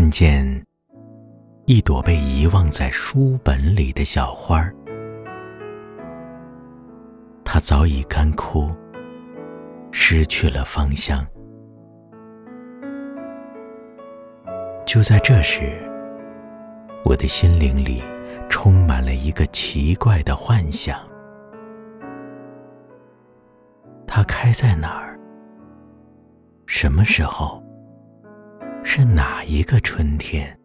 [0.00, 0.64] 看见
[1.66, 4.72] 一朵被遗忘在书本里的小花儿，
[7.44, 8.70] 它早已干枯，
[9.90, 11.26] 失去了芳香。
[14.86, 15.76] 就在这时，
[17.04, 18.00] 我的心灵里
[18.48, 20.96] 充满了一个奇怪的幻想：
[24.06, 25.18] 它开在哪儿？
[26.66, 27.60] 什么时候？
[29.00, 30.58] 是哪一个春天？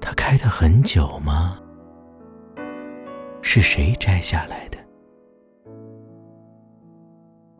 [0.00, 1.58] 它开得很久吗？
[3.42, 4.78] 是谁摘下来的？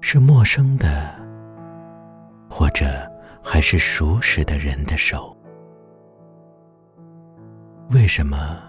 [0.00, 1.12] 是陌生的，
[2.48, 2.86] 或者
[3.42, 5.37] 还是熟识的人的手？
[7.90, 8.62] 为什么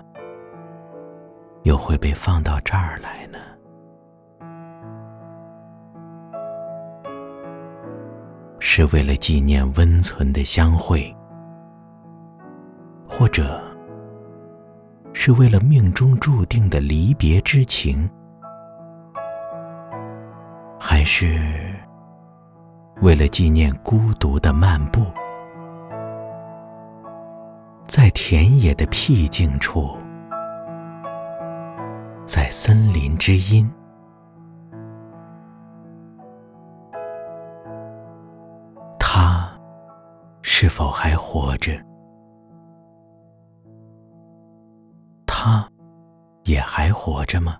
[1.66, 3.38] 又会被放到这儿来呢？
[8.73, 11.14] 是为了纪念温存的相会，
[13.05, 13.61] 或者
[15.11, 18.09] 是为了命中注定的离别之情，
[20.80, 21.38] 还是
[23.02, 25.02] 为了纪念孤独的漫步，
[27.85, 29.97] 在田野的僻静处，
[32.25, 33.69] 在森林之阴。
[40.72, 41.73] 否还活着？
[45.28, 45.69] 他，
[46.45, 47.58] 也还活着吗？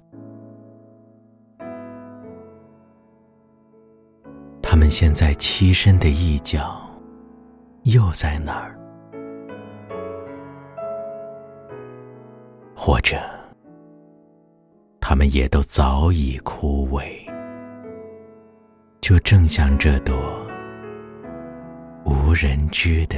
[4.62, 6.82] 他们现在栖身的一角，
[7.84, 8.80] 又在哪儿？
[12.74, 13.18] 或者，
[15.00, 17.12] 他们也都早已枯萎，
[19.02, 20.41] 就正像这朵。
[22.32, 23.18] 无人知的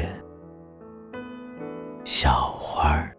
[2.04, 3.13] 小花儿。